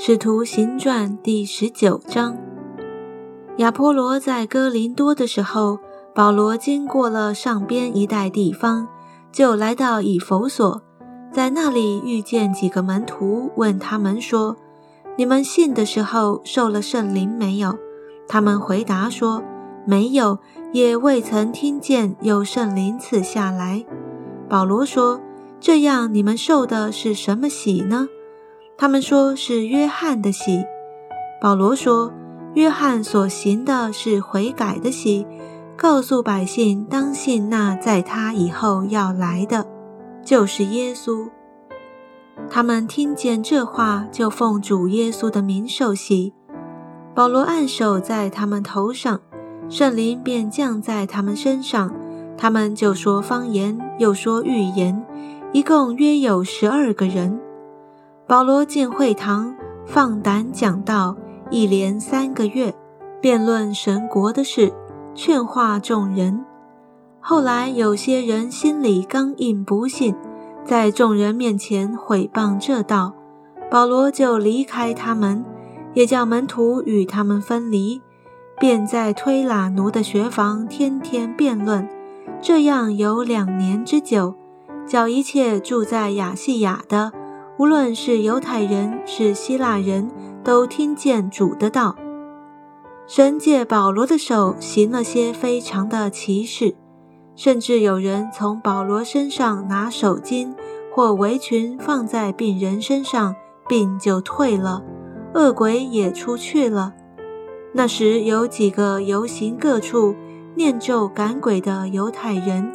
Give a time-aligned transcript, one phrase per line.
[0.00, 2.36] 使徒行传第十九章，
[3.56, 5.80] 亚波罗在哥林多的时候，
[6.14, 8.86] 保罗经过了上边一带地方，
[9.32, 10.80] 就来到以弗所，
[11.32, 14.56] 在那里遇见几个门徒，问他们说
[15.18, 17.76] ：“你们信的时候受了圣灵没有？”
[18.28, 19.42] 他们回答说
[19.84, 20.38] ：“没有，
[20.72, 23.84] 也未曾听见有圣灵赐下来。”
[24.48, 25.20] 保罗说
[25.58, 28.06] ：“这样你们受的是什么喜呢？”
[28.80, 30.64] 他们说是约翰的喜，
[31.40, 32.12] 保罗说
[32.54, 35.26] 约翰所行的是悔改的喜，
[35.76, 39.66] 告诉百姓当信那在他以后要来的，
[40.24, 41.28] 就是耶稣。
[42.48, 46.32] 他们听见这话，就奉主耶稣的名受洗。
[47.16, 49.20] 保罗按手在他们头上，
[49.68, 51.92] 圣灵便降在他们身上，
[52.36, 55.04] 他们就说方言，又说预言，
[55.52, 57.40] 一共约有十二个人。
[58.28, 61.16] 保罗进会堂，放胆讲道，
[61.50, 62.74] 一连三个月，
[63.22, 64.70] 辩论神国的事，
[65.14, 66.44] 劝化众人。
[67.20, 70.14] 后来有些人心里刚硬不信，
[70.62, 73.14] 在众人面前毁谤这道，
[73.70, 75.42] 保罗就离开他们，
[75.94, 78.02] 也叫门徒与他们分离，
[78.60, 81.88] 便在推拉奴的学房天天辩论，
[82.42, 84.34] 这样有两年之久，
[84.86, 87.12] 叫一切住在亚细亚的。
[87.58, 90.08] 无论是犹太人是希腊人，
[90.44, 91.96] 都听见主的道。
[93.08, 96.76] 神借保罗的手行了些非常的奇事，
[97.34, 100.54] 甚至有人从保罗身上拿手巾
[100.94, 103.34] 或围裙放在病人身上，
[103.66, 104.84] 病就退了，
[105.34, 106.94] 恶鬼也出去了。
[107.72, 110.14] 那时有几个游行各处
[110.54, 112.70] 念咒赶鬼的犹太人，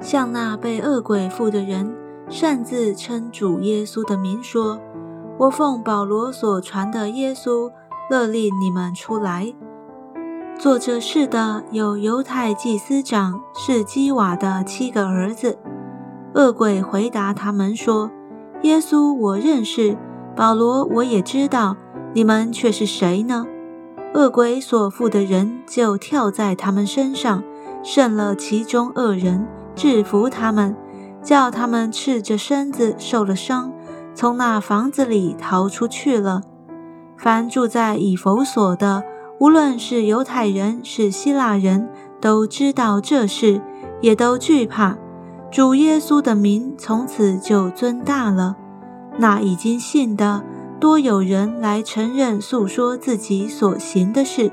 [0.00, 1.92] 向那被恶鬼附的人。
[2.28, 4.80] 擅自称主耶稣的名说
[5.38, 7.70] ：“我奉保罗所传的耶稣，
[8.10, 9.54] 勒令你们出来。”
[10.58, 15.58] 做这事的有犹太祭司长是基瓦的七个儿子。
[16.34, 18.10] 恶鬼回答他们说
[18.62, 19.96] ：“耶稣我认识，
[20.34, 21.76] 保罗我也知道，
[22.12, 23.46] 你们却是谁呢？”
[24.14, 27.44] 恶鬼所附的人就跳在他们身上，
[27.82, 30.74] 胜了其中恶人，制服他们。
[31.26, 33.72] 叫他们赤着身子受了伤，
[34.14, 36.42] 从那房子里逃出去了。
[37.18, 39.02] 凡住在以弗所的，
[39.40, 41.88] 无论是犹太人是希腊人，
[42.20, 43.60] 都知道这事，
[44.00, 44.96] 也都惧怕。
[45.50, 48.54] 主耶稣的名从此就尊大了。
[49.18, 50.44] 那已经信的，
[50.78, 54.52] 多有人来承认诉说自己所行的事。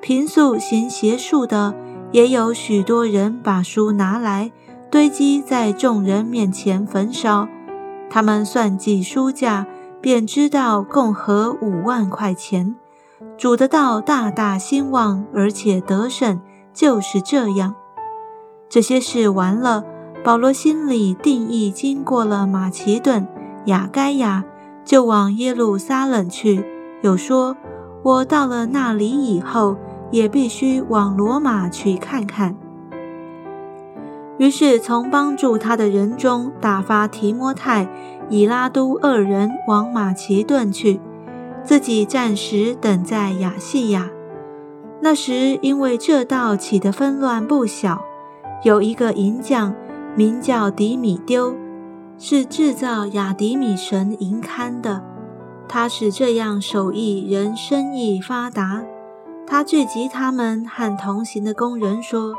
[0.00, 1.74] 平素行邪术的，
[2.12, 4.52] 也有许多人把书拿来。
[4.90, 7.46] 堆积在众人面前焚烧，
[8.10, 9.64] 他们算计书价，
[10.00, 12.74] 便知道共合五万块钱。
[13.38, 16.40] 主的道大大兴旺，而且得胜，
[16.74, 17.76] 就是这样。
[18.68, 19.84] 这些事完了，
[20.24, 23.28] 保罗心里定义，经过了马其顿、
[23.66, 24.44] 雅该亚，
[24.84, 26.64] 就往耶路撒冷去。
[27.02, 27.56] 又说
[28.02, 29.76] ：“我到了那里以后，
[30.10, 32.56] 也必须往罗马去看看。”
[34.40, 37.86] 于是从帮助他的人中打发提摩太、
[38.30, 40.98] 以拉都二人往马其顿去，
[41.62, 44.08] 自己暂时等在亚细亚。
[45.02, 48.02] 那时因为这道起的纷乱不小，
[48.64, 49.74] 有一个银匠
[50.16, 51.54] 名叫迪米丢，
[52.16, 55.04] 是制造亚迪米神银龛的。
[55.68, 58.82] 他使这样手艺人生意发达。
[59.46, 62.34] 他聚集他们和同行的工人说：“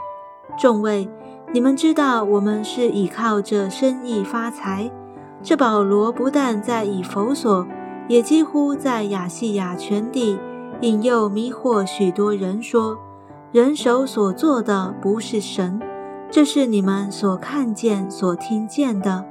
[0.58, 1.08] 众位。”
[1.54, 4.90] 你们知道，我们是倚靠着生意发财。
[5.44, 7.68] 这保罗不但在以弗所，
[8.08, 10.40] 也几乎在亚细亚全地
[10.80, 12.98] 引诱迷惑许多人，说
[13.52, 15.82] 人手所做的不是神，
[16.30, 19.26] 这是你们所看见、所听见的。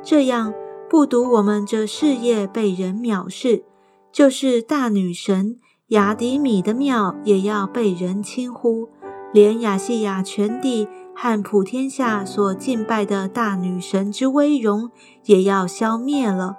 [0.00, 0.54] 这样
[0.88, 3.64] 不独我们这事业被人藐视，
[4.12, 5.56] 就是大女神
[5.88, 8.88] 雅迪米的庙也要被人轻忽，
[9.32, 10.86] 连亚细亚全地。
[11.16, 14.90] 和普天下所敬拜的大女神之威荣
[15.24, 16.56] 也要消灭了。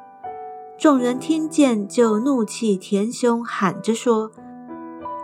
[0.78, 4.32] 众人听见，就怒气填胸，喊着说：“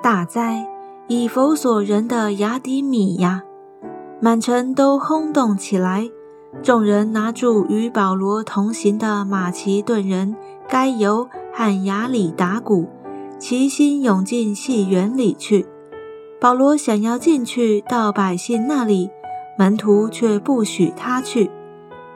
[0.02, 0.68] 大灾！
[1.08, 3.44] 以佛所人的雅迪米呀！”
[4.22, 6.10] 满城都轰动起来。
[6.62, 10.36] 众人拿住与保罗同行的马其顿人
[10.68, 12.88] 该由和雅里打鼓，
[13.40, 15.66] 齐心涌进戏园里去。
[16.40, 19.10] 保罗想要进去到百姓那里。
[19.58, 21.52] 门徒却不许他去，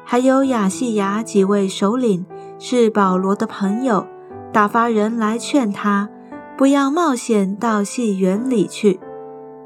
[0.03, 2.25] 还有亚细亚几位首领
[2.57, 4.07] 是保罗的朋友，
[4.51, 6.09] 打发人来劝他，
[6.57, 8.99] 不要冒险到戏园里去。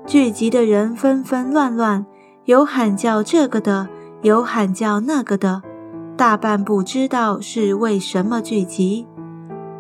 [0.06, 2.06] 聚集的人纷纷乱乱，
[2.46, 3.88] 有喊叫这个的，
[4.24, 5.62] 有喊叫那个的，
[6.18, 9.08] 大半不知道是为什么聚集。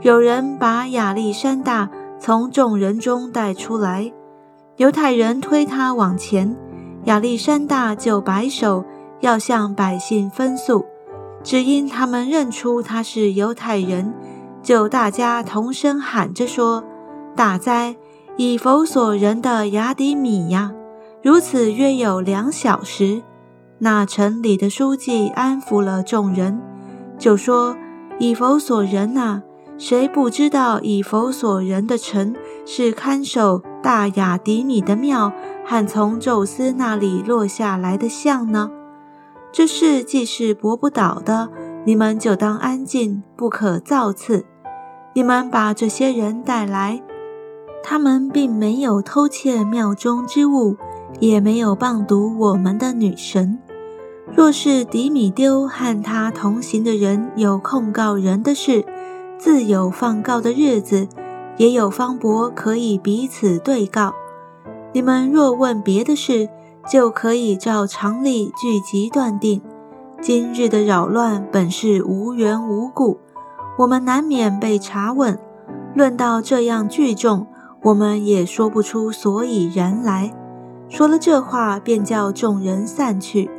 [0.01, 1.89] 有人把亚历山大
[2.19, 4.13] 从众人中带出来，
[4.77, 6.55] 犹太人推他往前，
[7.05, 8.83] 亚历山大就摆手
[9.21, 10.85] 要向百姓分诉，
[11.43, 14.13] 只因他们认出他是犹太人，
[14.61, 16.83] 就大家同声喊着说
[17.35, 17.95] ：“大灾！”
[18.37, 20.71] 以弗所人的雅迪米呀，
[21.21, 23.21] 如此约有两小时。
[23.79, 26.61] 那城里的书记安抚了众人，
[27.17, 27.75] 就说
[28.17, 29.41] ：“以弗所人呐，
[29.77, 32.33] 谁不知道以弗所人的城
[32.65, 35.33] 是看守大雅迪米的庙
[35.69, 38.71] 和从宙斯那里落下来的像呢？
[39.51, 41.49] 这事既是驳不倒的，
[41.85, 44.47] 你们就当安静，不可造次。
[45.13, 47.03] 你们把这些人带来。”
[47.85, 50.75] 他们并没有偷窃庙中之物，
[51.19, 53.59] 也没有谤读我们的女神。
[54.35, 58.83] 若是迪米丢和他同行的人有控告人的事，
[59.37, 61.07] 自有放告的日子，
[61.57, 64.15] 也有方伯可以彼此对告。
[64.91, 66.49] 你们若问别的事，
[66.89, 69.61] 就可以照常理聚集断定。
[70.21, 73.19] 今日的扰乱本是无缘无故，
[73.77, 75.39] 我们难免被查问。
[75.95, 77.47] 论到这样聚众。
[77.81, 80.35] 我们也说不出所以然来。
[80.89, 83.49] 说了这话，便叫众人散去。